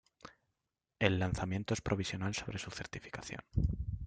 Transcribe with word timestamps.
El 0.97 1.19
lanzamiento 1.19 1.75
es 1.75 1.81
provisional 1.81 2.33
sobre 2.33 2.57
su 2.57 2.71
certificación. 2.71 3.41